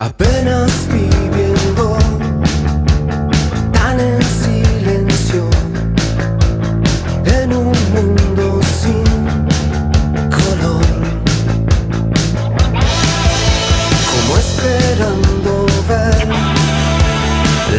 [0.00, 1.96] Apenas viviendo
[3.72, 5.48] tan en silencio
[7.24, 9.04] en un mundo sin
[10.30, 10.84] color,
[14.10, 16.26] como esperando ver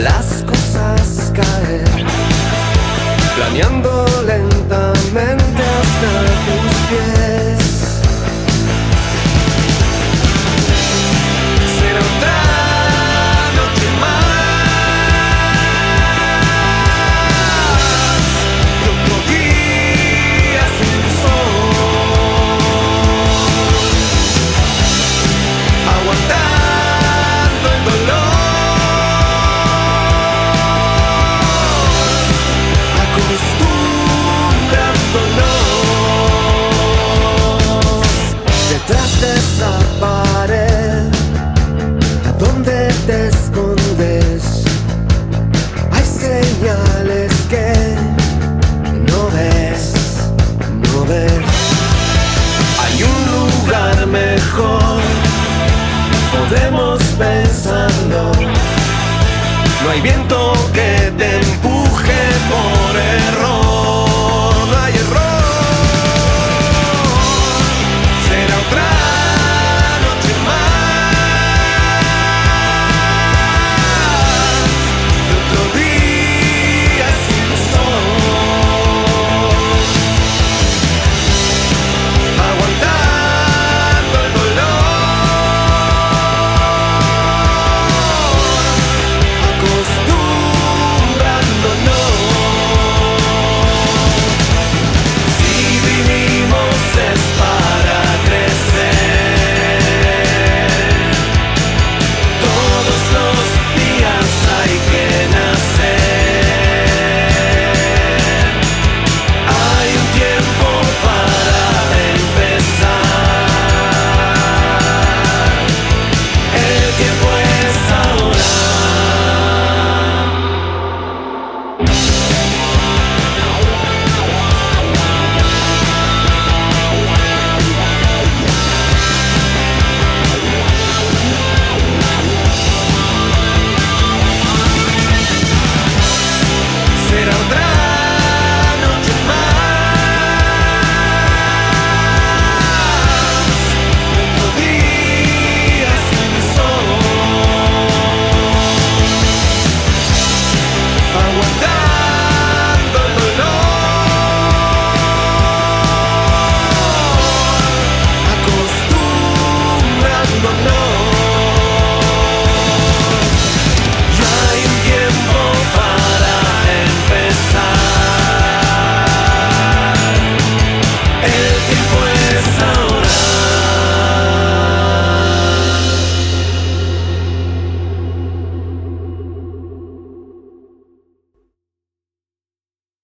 [0.02, 1.84] las cosas caer,
[3.36, 4.24] planeando
[59.84, 62.14] No hay viento que te empuje
[62.50, 63.55] por error.